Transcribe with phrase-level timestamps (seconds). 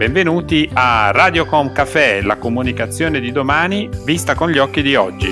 [0.00, 5.30] Benvenuti a Radiocom Café, la comunicazione di domani vista con gli occhi di oggi.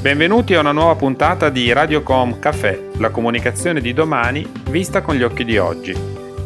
[0.00, 5.22] Benvenuti a una nuova puntata di Radiocom Café, la comunicazione di domani vista con gli
[5.22, 5.94] occhi di oggi.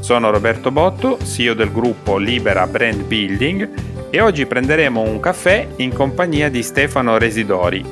[0.00, 5.94] Sono Roberto Botto, CEO del gruppo Libera Brand Building e oggi prenderemo un caffè in
[5.94, 7.84] compagnia di Stefano Residori,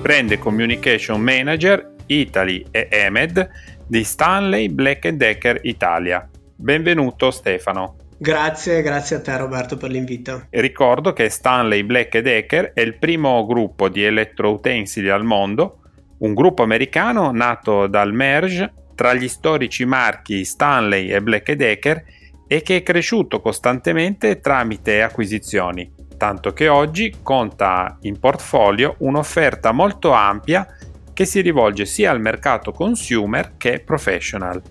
[0.00, 3.48] Brand Communication Manager Italy e EMED
[3.90, 6.24] di Stanley Black Decker Italia.
[6.54, 7.96] Benvenuto Stefano.
[8.18, 10.46] Grazie, grazie a te Roberto per l'invito.
[10.50, 15.80] Ricordo che Stanley Black Decker è il primo gruppo di elettroutensili al mondo,
[16.18, 22.04] un gruppo americano nato dal merge tra gli storici marchi Stanley e Black Decker
[22.46, 30.12] e che è cresciuto costantemente tramite acquisizioni, tanto che oggi conta in portfolio un'offerta molto
[30.12, 30.64] ampia
[31.20, 34.62] che si rivolge sia al mercato consumer che professional.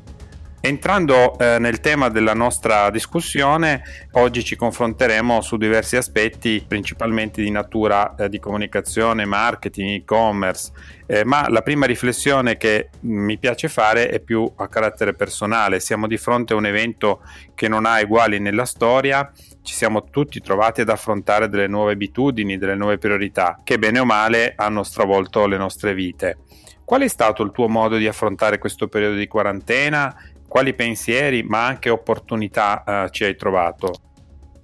[0.61, 3.81] Entrando eh, nel tema della nostra discussione,
[4.13, 10.71] oggi ci confronteremo su diversi aspetti, principalmente di natura eh, di comunicazione, marketing, e-commerce,
[11.05, 15.79] eh, ma la prima riflessione che mi piace fare è più a carattere personale.
[15.79, 17.21] Siamo di fronte a un evento
[17.55, 22.57] che non ha uguali nella storia ci siamo tutti trovati ad affrontare delle nuove abitudini,
[22.57, 26.39] delle nuove priorità che bene o male hanno stravolto le nostre vite.
[26.83, 30.15] Qual è stato il tuo modo di affrontare questo periodo di quarantena?
[30.49, 33.93] Quali pensieri ma anche opportunità eh, ci hai trovato?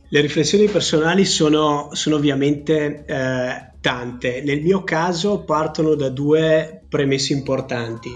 [0.10, 4.42] Le riflessioni personali sono, sono ovviamente eh, tante.
[4.44, 8.10] Nel mio caso partono da due premesse importanti.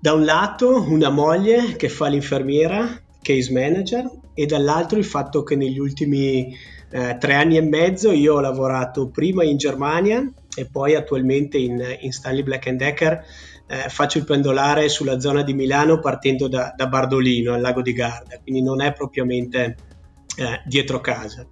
[0.00, 5.56] Da un lato una moglie che fa l'infermiera, case manager, e dall'altro il fatto che
[5.56, 6.56] negli ultimi
[6.90, 11.82] eh, tre anni e mezzo io ho lavorato prima in Germania e poi attualmente in,
[12.00, 13.24] in Stanley Black Decker
[13.66, 17.92] eh, faccio il pendolare sulla zona di Milano partendo da, da Bardolino al lago di
[17.92, 19.76] Garda, quindi non è propriamente
[20.36, 21.46] eh, dietro casa.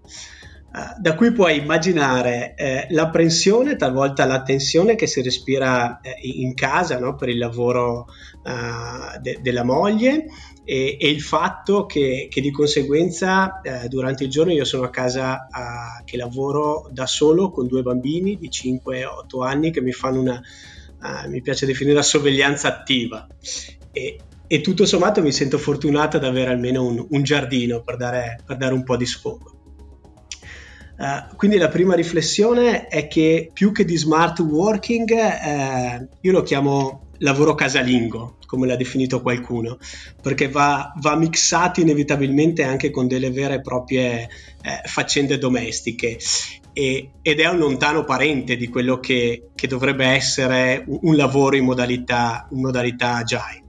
[0.75, 6.55] Uh, da qui puoi immaginare eh, l'apprensione, talvolta la tensione che si respira eh, in
[6.55, 7.15] casa no?
[7.15, 8.07] per il lavoro
[8.43, 10.25] uh, de- della moglie
[10.65, 14.91] e, e, il fatto che, che di conseguenza eh, durante il giorno io sono a
[14.91, 20.21] casa uh, che lavoro da solo con due bambini di 5-8 anni che mi fanno
[20.21, 20.41] una,
[21.29, 23.27] mi piace definire la sorveglianza attiva
[23.91, 28.41] e, e, tutto sommato mi sento fortunata ad avere almeno un, un giardino per dare,
[28.45, 29.57] per dare un po' di sfogo.
[30.99, 36.43] Uh, quindi la prima riflessione è che più che di smart working, eh, io lo
[36.43, 39.79] chiamo lavoro casalingo, come l'ha definito qualcuno,
[40.21, 44.29] perché va, va mixato inevitabilmente anche con delle vere e proprie
[44.63, 46.19] eh, faccende domestiche
[46.73, 51.57] e, ed è un lontano parente di quello che, che dovrebbe essere un, un, lavoro
[51.57, 53.63] in modalità, in modalità agile.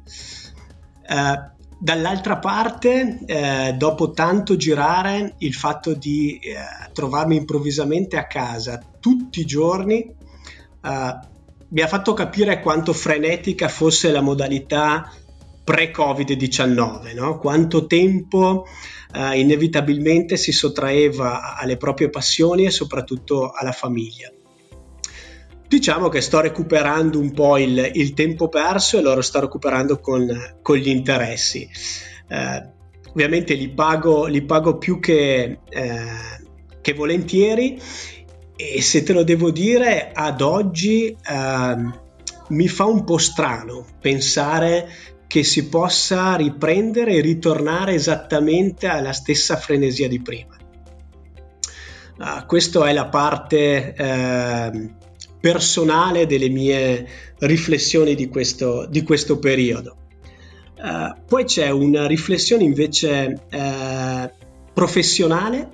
[1.08, 1.52] Uh,
[1.84, 6.54] Dall'altra parte, eh, dopo tanto girare, il fatto di eh,
[6.94, 11.20] trovarmi improvvisamente a casa tutti i giorni eh,
[11.74, 15.12] mi ha fatto capire quanto frenetica fosse la modalità
[15.64, 17.40] pre-Covid-19, no?
[17.40, 18.66] quanto tempo
[19.12, 24.32] eh, inevitabilmente si sottraeva alle proprie passioni e soprattutto alla famiglia
[25.74, 30.58] diciamo che sto recuperando un po' il, il tempo perso e lo sto recuperando con,
[30.62, 31.68] con gli interessi.
[32.28, 32.70] Eh,
[33.10, 36.06] ovviamente li pago, li pago più che, eh,
[36.80, 37.82] che, volentieri
[38.56, 42.02] e se te lo devo dire ad oggi eh,
[42.50, 44.90] mi fa un po' strano pensare
[45.28, 50.56] che si possa riprendere e ritornare esattamente alla stessa frenesia di prima.
[52.16, 54.92] Uh, questa è la parte uh,
[55.40, 57.08] personale delle mie
[57.40, 59.98] riflessioni di questo, di questo periodo.
[60.78, 64.30] Uh, poi c'è una riflessione invece uh,
[64.72, 65.70] professionale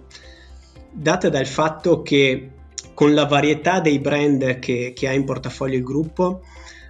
[0.94, 2.52] data dal fatto che
[3.00, 6.42] con la varietà dei brand che, che ha in portafoglio il gruppo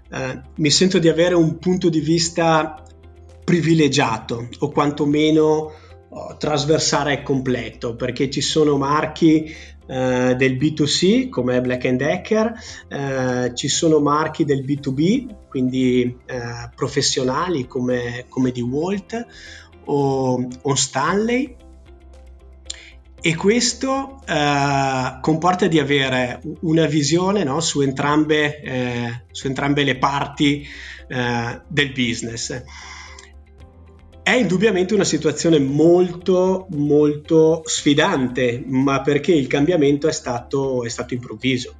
[0.09, 2.81] uh, mi sento di avere un punto di vista
[3.43, 5.71] privilegiato o quantomeno
[6.09, 12.53] oh, trasversale e completo perché ci sono marchi eh, del B2C come Black Decker,
[12.87, 19.25] eh, ci sono marchi del B2B, quindi eh, professionali come, come DeWalt
[19.85, 21.55] o, o Stanley
[23.21, 29.97] e questo eh, comporta di avere una visione no, su, entrambe, eh, su, entrambe, le
[29.97, 30.65] parti
[31.07, 32.63] eh, del business.
[34.23, 41.13] È indubbiamente una situazione molto molto sfidante, ma perché il cambiamento è stato, è stato
[41.13, 41.75] improvviso.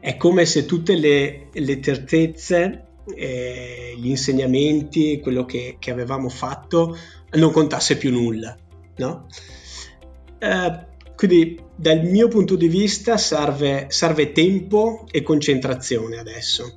[0.00, 6.96] È come se tutte le, le certezze eh, gli insegnamenti, quello che, che, avevamo fatto
[7.32, 8.56] non contasse più nulla.
[8.96, 9.26] No?
[10.38, 10.86] Eh,
[11.16, 16.76] quindi dal mio punto di vista serve, serve tempo e concentrazione adesso.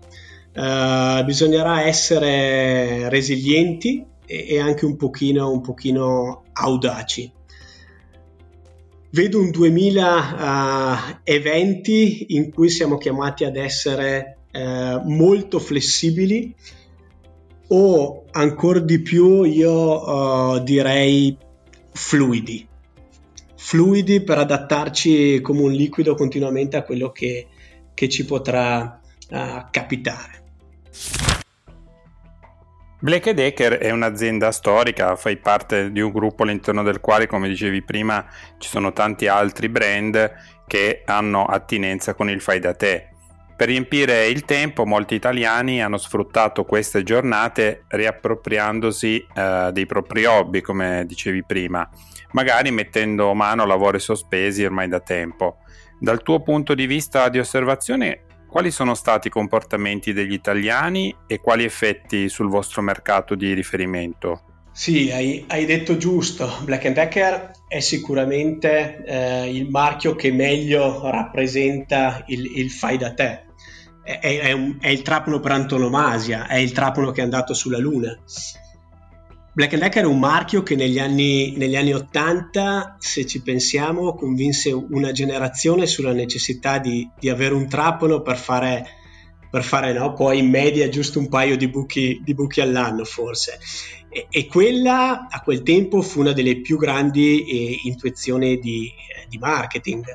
[0.55, 7.31] Uh, bisognerà essere resilienti e, e anche un pochino, un pochino, audaci.
[9.11, 16.55] Vedo un 2020 uh, in cui siamo chiamati ad essere uh, molto flessibili
[17.67, 21.35] o ancora di più io uh, direi
[21.91, 22.68] fluidi
[23.61, 27.47] fluidi per adattarci come un liquido continuamente a quello che,
[27.93, 30.43] che ci potrà uh, capitare.
[33.01, 37.81] Black Decker è un'azienda storica, fai parte di un gruppo all'interno del quale, come dicevi
[37.81, 38.25] prima,
[38.57, 40.31] ci sono tanti altri brand
[40.65, 43.09] che hanno attinenza con il fai da te.
[43.59, 50.61] Per riempire il tempo, molti italiani hanno sfruttato queste giornate riappropriandosi eh, dei propri hobby,
[50.61, 51.89] come dicevi prima
[52.31, 55.57] magari mettendo mano a lavori sospesi ormai da tempo.
[55.99, 61.39] Dal tuo punto di vista di osservazione, quali sono stati i comportamenti degli italiani e
[61.39, 64.43] quali effetti sul vostro mercato di riferimento?
[64.71, 66.49] Sì, hai, hai detto giusto.
[66.63, 73.47] Black Decker è sicuramente eh, il marchio che meglio rappresenta il, il fai da te.
[74.17, 77.77] È, è, un, è il trapano per antonomasia, è il trapano che è andato sulla
[77.77, 78.17] Luna.
[79.53, 84.71] Black Decker è un marchio che negli anni, negli anni 80, se ci pensiamo, convinse
[84.71, 88.85] una generazione sulla necessità di, di avere un trapano per fare,
[89.51, 93.59] per fare no, poi in media giusto un paio di buchi, di buchi all'anno forse.
[94.11, 98.91] E, e, quella a quel tempo fu una delle più grandi eh, intuizioni di,
[99.27, 100.05] di marketing.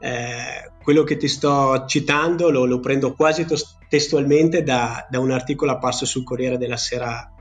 [0.00, 5.30] Eh, quello che ti sto citando lo, lo prendo quasi tos- testualmente da, da un
[5.30, 7.32] articolo apparso sul Corriere della Sera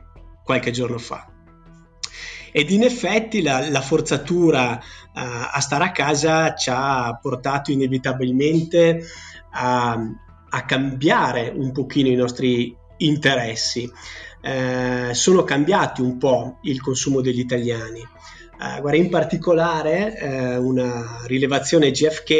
[0.43, 1.31] qualche giorno fa
[2.57, 4.79] ed in effetti la, la forzatura uh,
[5.13, 9.03] a stare a casa ci ha portato inevitabilmente
[9.51, 9.95] a,
[10.49, 13.87] a cambiare un pochino i nostri interessi.
[14.47, 17.99] Eh, sono cambiati un po' il consumo degli italiani.
[17.99, 22.31] Eh, guarda, in particolare eh, una rilevazione GFK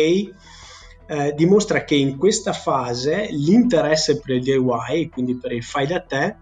[1.10, 6.00] eh, dimostra che in questa fase l'interesse per il DIY, quindi per il fai da
[6.00, 6.38] te,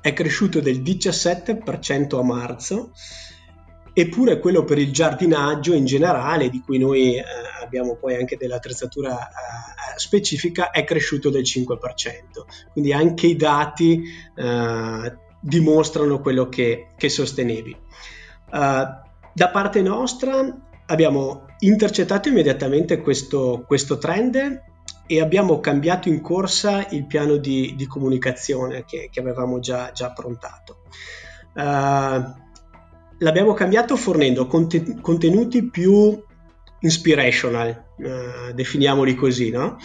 [0.00, 2.92] è cresciuto del 17% a marzo,
[3.92, 7.24] eppure quello per il giardinaggio in generale, di cui noi eh,
[7.62, 11.76] abbiamo poi anche dell'attrezzatura eh, specifica, è cresciuto del 5%.
[12.72, 14.02] Quindi anche i dati
[14.34, 17.76] eh, dimostrano quello che, che sostenevi.
[18.50, 20.44] Uh, da parte nostra
[20.86, 24.62] abbiamo intercettato immediatamente questo, questo trend
[25.06, 30.06] e abbiamo cambiato in corsa il piano di, di comunicazione che, che, avevamo già, già
[30.06, 30.82] approntato.
[31.54, 32.48] Uh,
[33.20, 36.22] l'abbiamo cambiato fornendo conten- contenuti più
[36.80, 39.76] inspirational, uh, definiamoli così, no?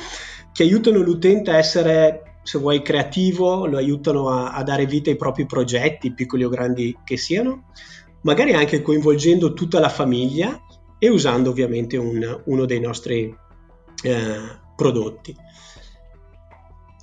[0.52, 5.18] che aiutano l'utente a essere, se vuoi, creativo, lo aiutano a, a dare vita ai
[5.18, 7.72] propri progetti, piccoli o grandi che siano,
[8.22, 10.58] magari anche coinvolgendo tutta la famiglia
[10.98, 13.36] e usando ovviamente un, uno dei nostri
[14.04, 14.38] eh,
[14.78, 15.36] prodotti.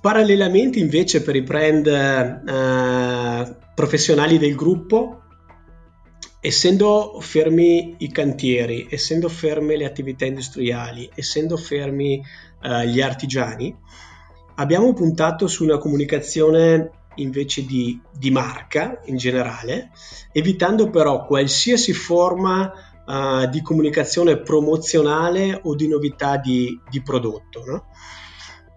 [0.01, 5.22] Parallelamente invece per i brand eh, professionali del gruppo,
[6.45, 12.21] essendo fermi i cantieri, essendo ferme le attività industriali, essendo fermi
[12.61, 13.73] eh, gli artigiani,
[14.55, 19.91] abbiamo puntato su una comunicazione invece di, di marca in generale,
[20.33, 22.73] evitando però qualsiasi forma
[23.05, 27.63] uh, di comunicazione promozionale o di novità di, di prodotto.
[27.65, 27.85] No?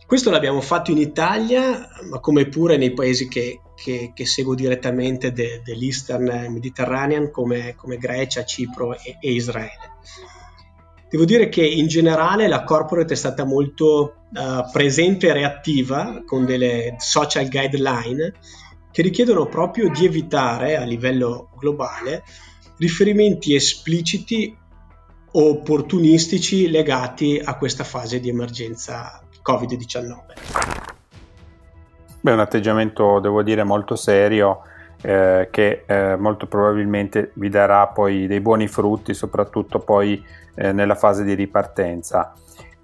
[0.06, 5.32] Questo l'abbiamo fatto in Italia, ma come pure nei paesi che, che, che seguo direttamente
[5.32, 9.96] de, dell'Eastern Mediterranean come, come Grecia, Cipro e, e, Israele.
[11.10, 16.44] Devo dire che in generale la corporate è stata molto uh, presente e reattiva con
[16.44, 18.32] delle social guideline
[18.92, 22.22] che richiedono proprio di evitare a livello globale
[22.78, 24.56] riferimenti espliciti
[25.32, 30.16] o opportunistici legati a questa fase di emergenza Covid-19.
[32.20, 34.62] Beh, un atteggiamento, devo dire, molto serio
[35.02, 40.24] eh, che eh, molto probabilmente vi darà poi dei buoni frutti, soprattutto poi
[40.54, 42.32] eh, nella fase di ripartenza.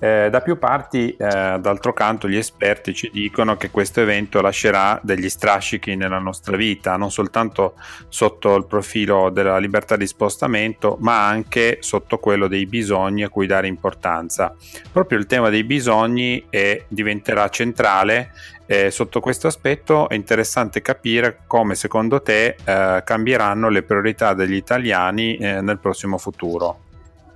[0.04, 1.16] Eh, da più parti, eh,
[1.60, 6.96] d'altro canto, gli esperti ci dicono che questo evento lascerà degli strascichi nella nostra vita,
[6.96, 7.74] non soltanto
[8.08, 13.46] sotto il profilo della libertà di spostamento, ma anche sotto quello dei bisogni a cui
[13.46, 14.56] dare importanza.
[14.90, 18.32] Proprio il tema dei bisogni è, diventerà centrale.
[18.66, 24.56] Eh, sotto questo aspetto è interessante capire come secondo te eh, cambieranno le priorità degli
[24.56, 26.80] italiani eh, nel prossimo futuro.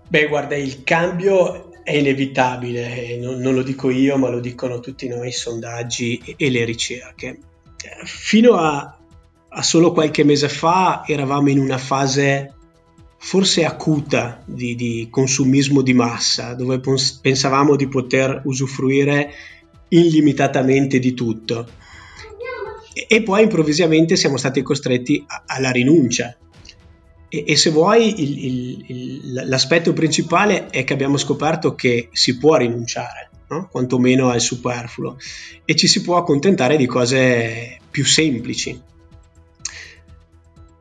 [0.08, 5.06] Beh, guarda, il cambio è inevitabile, non, non, lo dico io, ma lo dicono tutti
[5.06, 7.38] noi i sondaggi e, e le ricerche.
[8.04, 8.98] Fino a,
[9.48, 12.54] a, solo qualche mese fa eravamo in una fase
[13.18, 16.80] forse acuta di, di consumismo di massa, dove
[17.22, 19.30] pensavamo di poter usufruire
[19.90, 21.68] illimitatamente di tutto.
[23.08, 26.36] E, poi improvvisamente siamo stati costretti alla rinuncia
[27.28, 32.38] e, e se vuoi, il, il, il, l'aspetto principale è che abbiamo scoperto che si
[32.38, 33.68] può rinunciare, no?
[33.70, 35.16] quantomeno al superfluo,
[35.64, 38.80] e ci si può accontentare di cose più semplici.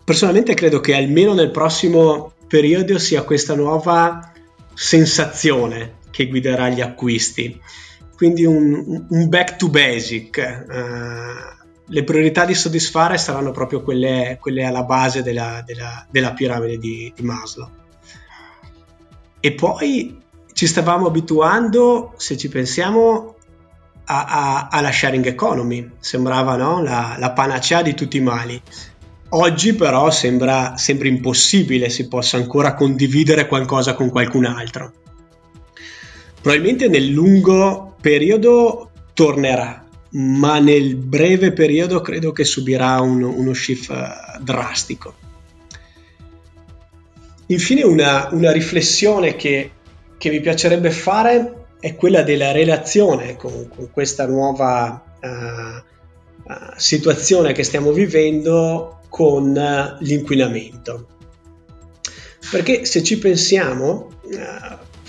[0.04, 4.32] Personalmente credo che almeno nel prossimo periodo sia questa nuova
[4.74, 7.60] sensazione che guiderà gli acquisti.
[8.16, 11.55] Quindi un, un back to basic, uh,
[11.88, 17.12] le priorità di soddisfare saranno proprio quelle, quelle alla base della, della, della piramide di,
[17.16, 17.70] di, Maslow.
[19.40, 20.22] E poi
[20.54, 23.36] ci stavamo abituando, se ci pensiamo,
[24.06, 26.82] a, a, alla sharing economy, sembrava no?
[26.82, 28.60] la, la, panacea di tutti i mali.
[29.30, 34.94] Oggi però sembra, sembra impossibile si possa ancora condividere qualcosa con qualcun altro.
[36.42, 39.85] Probabilmente nel lungo periodo tornerà,
[40.16, 45.24] ma nel breve periodo credo che subirà un, uno shift eh, drastico.
[47.48, 49.72] Infine una, una riflessione che,
[50.18, 57.52] che, mi piacerebbe fare è quella della relazione con, con questa nuova uh, uh, situazione
[57.52, 61.08] che stiamo vivendo con uh, l'inquinamento.
[62.50, 64.14] Perché se ci pensiamo,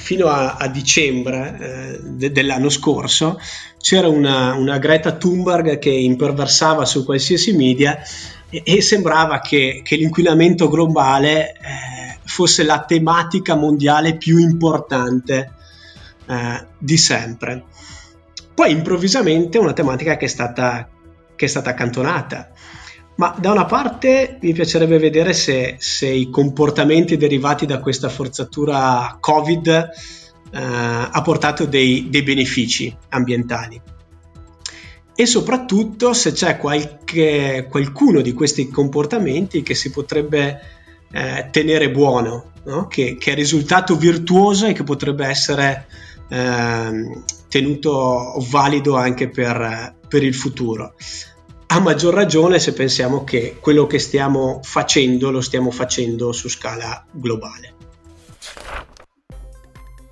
[0.07, 3.39] fino a, a dicembre eh, de, dell'anno scorso
[3.87, 7.97] c'era una, una, Greta Thunberg che imperversava su qualsiasi media
[8.51, 15.53] e, e sembrava che, che, l'inquinamento globale eh, fosse la tematica mondiale più importante
[16.27, 17.63] eh, di sempre.
[18.53, 20.89] Poi improvvisamente una tematica che è stata,
[21.37, 22.51] che è stata accantonata.
[23.19, 29.17] Ma da una parte mi piacerebbe vedere se, se i comportamenti derivati da questa forzatura
[29.21, 29.91] Covid
[30.51, 33.81] eh, ha portato dei, dei, benefici ambientali
[35.15, 40.61] e soprattutto se c'è qualche, qualcuno di questi comportamenti che si potrebbe
[41.11, 42.87] eh, tenere buono, no?
[42.87, 45.87] che, che, è risultato virtuoso e che potrebbe essere
[46.29, 50.95] eh, tenuto valido anche per, per il futuro
[51.69, 57.05] a maggior ragione se pensiamo che quello che stiamo facendo lo stiamo facendo su scala
[57.11, 57.76] globale.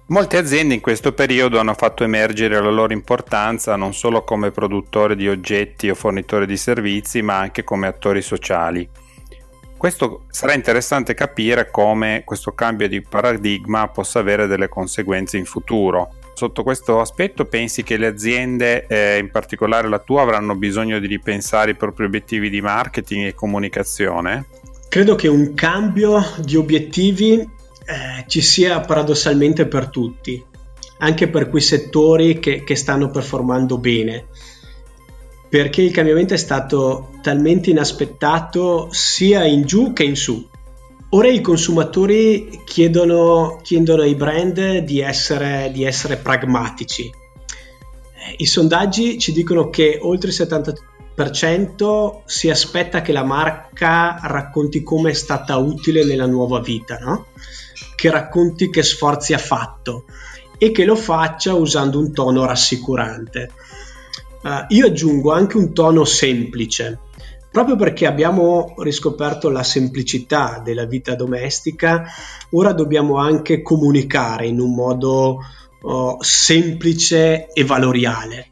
[0.06, 5.16] Molte aziende in questo periodo hanno fatto emergere la loro importanza non solo come produttori
[5.16, 8.88] di oggetti o fornitori di servizi, ma anche come attori sociali.
[9.76, 16.10] Questo sarà interessante capire come questo cambio di paradigma possa avere delle conseguenze in futuro
[16.34, 21.06] sotto questo aspetto pensi che le aziende, eh, in particolare la tua, avranno bisogno di
[21.06, 24.46] ripensare i propri obiettivi di marketing e comunicazione?
[24.88, 27.48] Credo che un cambio di obiettivi
[27.86, 30.42] eh, ci sia paradossalmente per tutti,
[30.98, 34.26] anche per quei settori che, che stanno performando bene,
[35.48, 40.48] perché il cambiamento è stato talmente inaspettato sia in giù che in su.
[41.10, 47.04] Ora i consumatori chiedono, chiedono ai brand di essere, di essere pragmatici.
[47.04, 54.82] Eh, I sondaggi ci dicono che oltre il 70% si aspetta che la marca racconti
[54.82, 57.26] come è stata utile nella nuova vita, no?
[57.94, 60.04] Che racconti che sforzi ha fatto
[60.58, 63.50] e che lo faccia usando un tono rassicurante.
[64.42, 66.98] Uh, io aggiungo anche un tono semplice,
[67.54, 72.04] Proprio perché abbiamo riscoperto la semplicità della vita domestica,
[72.50, 75.38] ora dobbiamo anche comunicare in un modo
[75.82, 78.48] oh, semplice e valoriale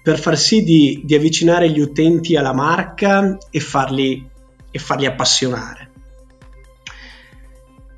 [0.00, 4.24] per far sì di, di, avvicinare gli utenti alla marca e farli,
[4.70, 5.90] e farli appassionare.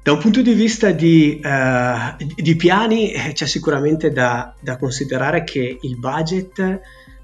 [0.06, 5.42] Da un punto di vista di, uh, di piani eh, c'è sicuramente da, da, considerare
[5.42, 6.80] che il budget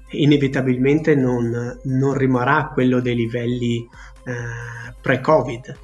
[0.09, 3.87] inevitabilmente non, non rimarrà quello dei livelli
[4.25, 4.33] eh,
[4.99, 5.77] pre-Covid.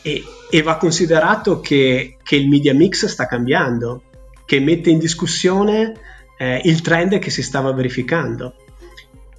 [0.00, 4.04] E, e, va considerato che, che, il media mix sta cambiando
[4.46, 5.92] che mette in discussione
[6.38, 8.54] eh, il trend che si stava verificando.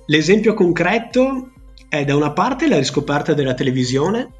[0.05, 1.49] L'esempio concreto
[1.89, 4.33] è da una parte la riscoperta della televisione,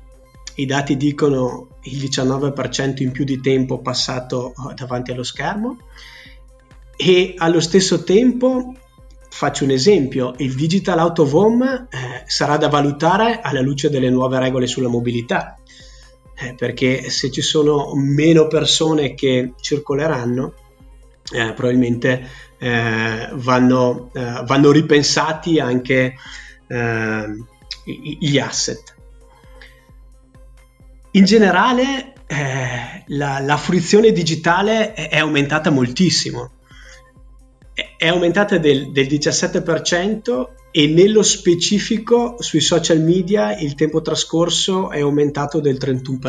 [0.58, 5.78] i dati dicono il 19% in più di tempo passato eh, davanti allo schermo
[6.96, 8.74] e allo stesso tempo
[9.30, 14.10] faccio un esempio, il digital out of home eh, sarà da valutare alla luce delle
[14.10, 15.56] nuove regole sulla mobilità,
[16.36, 20.54] eh, perché se ci sono meno persone che circoleranno,
[21.32, 26.16] eh, probabilmente eh, vanno, eh, vanno, ripensati anche
[27.86, 28.97] gli asset.
[31.18, 36.52] In generale eh, la, la, fruizione digitale è, è, aumentata moltissimo,
[37.74, 45.00] è, aumentata del, del 17% e nello specifico sui social media il tempo trascorso è
[45.00, 46.20] aumentato del 31%.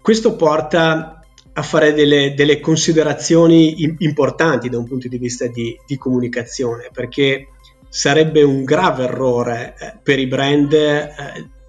[0.00, 5.96] Questo porta a fare delle, delle considerazioni importanti da un punto di vista di, di
[5.96, 7.46] comunicazione, perché
[7.88, 11.12] sarebbe un grave errore eh, per i brand eh,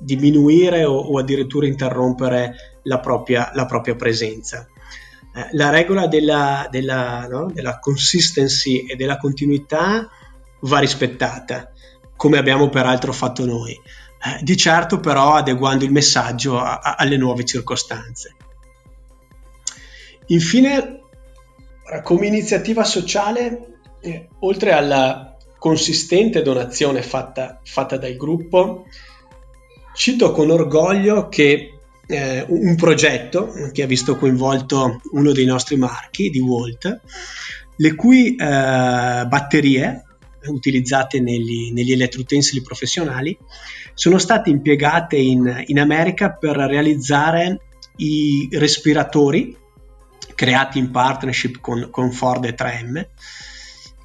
[0.03, 4.67] diminuire o, o, addirittura interrompere la propria, la propria presenza.
[5.35, 10.07] Eh, la regola della, della, no, della, consistency e della continuità
[10.61, 11.71] va rispettata,
[12.15, 17.17] come abbiamo peraltro fatto noi, eh, di certo però adeguando il messaggio a, a, alle
[17.17, 18.35] nuove circostanze.
[20.27, 21.01] Infine,
[22.03, 28.85] come iniziativa sociale, eh, oltre alla consistente donazione fatta, fatta dal gruppo,
[29.95, 36.29] Cito con orgoglio che eh, un progetto che ha visto coinvolto uno dei nostri marchi
[36.29, 37.01] di Walt,
[37.75, 40.03] le cui eh, batterie
[40.45, 43.37] utilizzate negli, negli elettroutensili professionali
[43.93, 47.61] sono state impiegate in, in America per realizzare
[47.97, 49.55] i respiratori
[50.35, 53.05] creati in partnership con, con Ford e 3M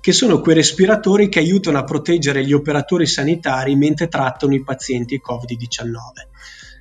[0.09, 5.21] che sono quei respiratori che aiutano a proteggere gli operatori sanitari mentre trattano i pazienti
[5.23, 5.93] Covid-19.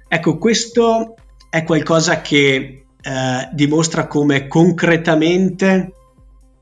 [0.08, 1.16] Ecco, questo
[1.50, 5.94] è qualcosa che eh, dimostra come concretamente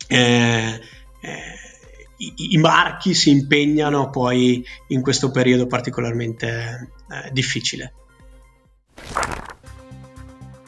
[0.08, 0.80] eh,
[1.22, 1.32] eh,
[2.18, 7.94] i, i, marchi si impegnano poi in questo periodo particolarmente eh, difficile.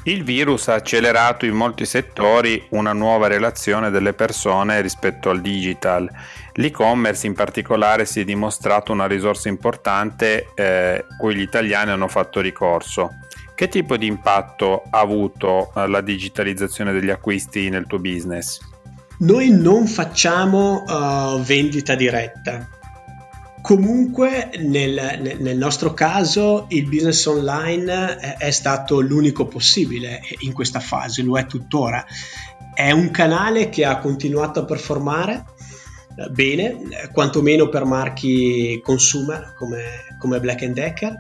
[0.07, 6.09] Il virus ha accelerato in molti settori una nuova relazione delle persone rispetto al digital.
[6.53, 12.39] L'e-commerce in particolare si è dimostrato una risorsa importante eh, cui gli italiani hanno fatto
[12.39, 13.17] ricorso.
[13.53, 18.61] Che tipo di impatto ha avuto eh, la digitalizzazione degli acquisti nel tuo business?
[19.19, 22.69] Noi non facciamo uh, vendita diretta,
[23.67, 31.21] Comunque nel, nel, nostro caso il business online è, stato l'unico possibile in questa fase,
[31.21, 32.05] lo è tuttora.
[32.73, 35.43] È un canale che ha continuato a performare
[36.15, 41.19] eh, bene, quantomeno per marchi consumer come, come Black Decker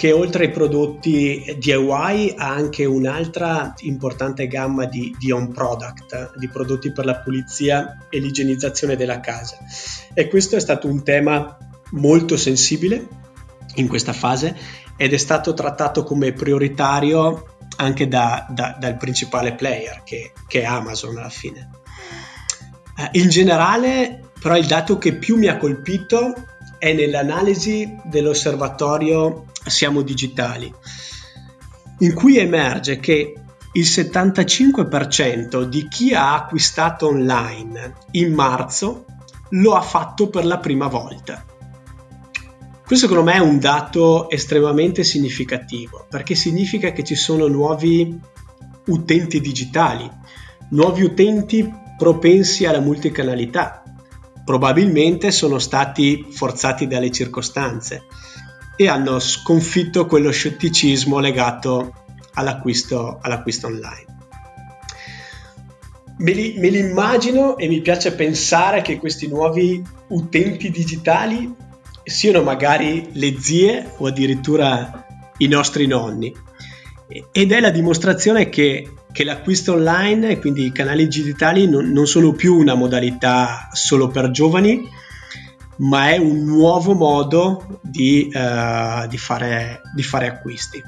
[0.00, 6.48] che oltre ai prodotti DIY ha anche un'altra importante gamma di, di on product, di
[6.48, 9.58] prodotti per la pulizia e l'igienizzazione della casa.
[10.14, 11.54] E questo è stato un tema
[11.90, 13.06] molto sensibile
[13.74, 14.56] in questa fase
[14.96, 20.64] ed è stato trattato come prioritario anche da, da, dal principale player che, che, è
[20.64, 21.68] Amazon alla fine.
[22.96, 26.32] Eh, in generale, però, il dato che più mi ha colpito
[26.80, 30.72] è nell'analisi dell'osservatorio siamo digitali,
[31.98, 33.34] in cui emerge che
[33.72, 39.04] il 75% di chi ha acquistato online in marzo
[39.50, 41.44] lo ha fatto per la prima volta.
[42.84, 48.18] Questo secondo me è un dato estremamente significativo perché significa che ci sono nuovi
[48.86, 50.10] utenti digitali,
[50.70, 53.79] nuovi utenti propensi alla multicanalità.
[54.50, 58.06] Probabilmente sono stati forzati dalle circostanze
[58.74, 61.94] e hanno sconfitto quello scetticismo legato
[62.32, 64.06] all'acquisto, all'acquisto online.
[66.18, 71.54] Me li, me li immagino e mi piace pensare che questi nuovi utenti digitali
[72.02, 76.34] siano magari le zie o addirittura i nostri nonni.
[77.30, 82.06] Ed è la dimostrazione che, che l'acquisto online e quindi i canali digitali non, non
[82.06, 84.88] sono più una modalità solo per giovani,
[85.80, 90.82] ma è un nuovo modo di, uh, di, fare, di fare, acquisti.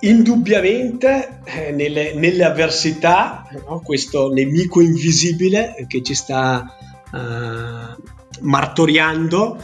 [0.00, 6.76] Indubbiamente eh, nelle, nelle, avversità, no, questo nemico invisibile che ci sta
[7.10, 8.02] uh,
[8.40, 9.62] martoriando,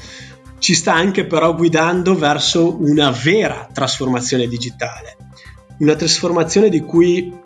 [0.58, 5.16] ci sta anche però guidando verso una vera trasformazione digitale,
[5.80, 7.38] una trasformazione di cui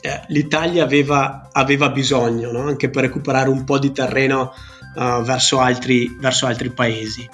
[0.00, 2.66] eh, l'Italia aveva, aveva bisogno, no?
[2.66, 4.52] anche per recuperare un po' di terreno
[4.96, 7.28] uh, verso, altri, verso altri paesi.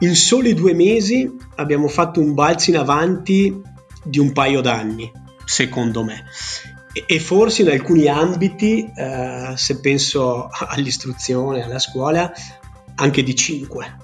[0.00, 3.60] In soli due mesi abbiamo fatto un balzo in avanti
[4.02, 5.12] di un paio d'anni,
[5.44, 6.24] secondo me.
[7.06, 12.32] E, forse in alcuni ambiti, eh, se penso all'istruzione, alla scuola,
[12.94, 13.96] anche di 5.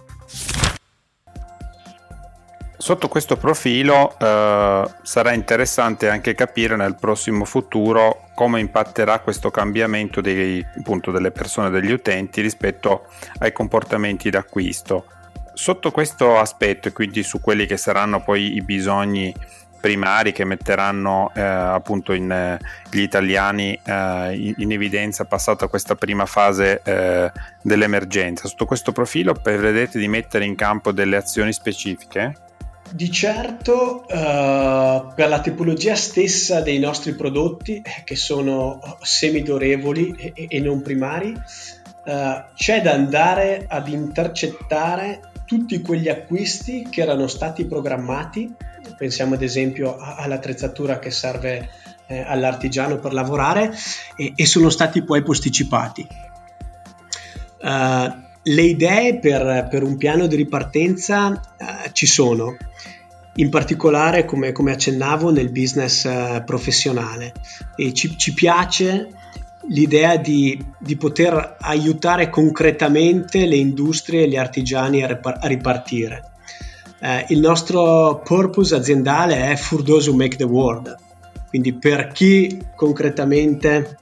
[2.87, 10.21] Sotto questo profilo eh, sarà interessante anche capire nel prossimo futuro come impatterà questo cambiamento
[10.21, 15.07] dei, appunto, delle persone, degli utenti rispetto ai comportamenti d'acquisto.
[15.53, 19.35] Sotto questo aspetto e quindi su quelli che saranno poi i bisogni
[19.81, 22.57] primari che metteranno eh, appunto in, eh,
[22.89, 28.47] gli italiani eh, in, in, evidenza passata questa prima fase eh, dell'emergenza.
[28.47, 32.45] Sotto questo profilo prevedete di mettere in campo delle azioni specifiche?
[32.91, 40.47] Di certo, uh, per la tipologia stessa dei nostri prodotti, eh, che sono semidorevoli e,
[40.49, 47.67] e non primari, uh, c'è da andare ad intercettare tutti quegli acquisti che erano stati
[47.67, 48.55] programmati
[48.97, 51.69] pensiamo ad esempio all'attrezzatura che serve
[52.07, 53.73] eh, all'artigiano per lavorare
[54.17, 56.07] e, e, sono stati poi posticipati.
[57.59, 62.57] Uh, le idee per, per, un piano di ripartenza uh, ci sono,
[63.37, 67.33] in particolare come, come accennavo nel business uh, professionale.
[67.75, 69.09] E ci, ci piace
[69.69, 76.31] l'idea di, di, poter aiutare concretamente le industrie e gli artigiani a, ripar- a ripartire.
[77.01, 80.95] Eh, il nostro purpose aziendale è For those make the world,
[81.49, 83.99] quindi per chi concretamente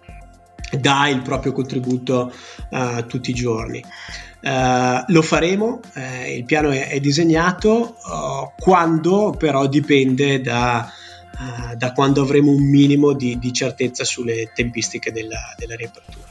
[0.78, 2.32] dà il proprio contributo
[2.70, 3.82] uh, tutti i giorni.
[4.44, 7.96] Uh, lo faremo, uh, il piano è, è disegnato,
[8.58, 10.86] quando però dipende da,
[11.76, 16.26] da, quando avremo un minimo di, di certezza sulle tempistiche della, della riapertura.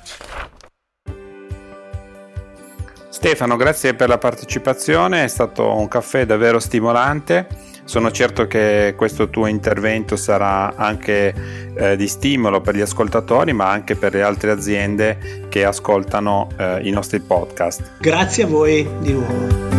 [3.10, 7.47] Stefano, grazie per la partecipazione, è stato un caffè davvero stimolante.
[7.86, 11.34] Sono certo che questo tuo intervento sarà anche
[11.76, 16.80] eh, di stimolo per gli ascoltatori, ma anche per le altre aziende che ascoltano eh,
[16.84, 17.98] i nostri podcast.
[18.00, 19.72] Grazie a voi di nuovo.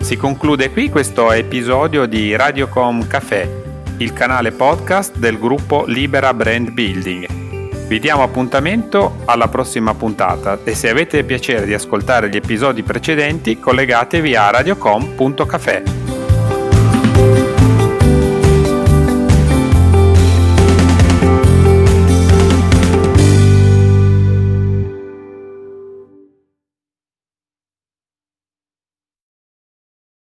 [0.00, 3.62] Si conclude qui questo episodio di Radiocom Café
[4.02, 7.41] il canale podcast del gruppo Libera Brand Building.
[7.92, 13.58] Vi diamo appuntamento alla prossima puntata e se avete piacere di ascoltare gli episodi precedenti
[13.58, 16.01] collegatevi a radiocom.cafe.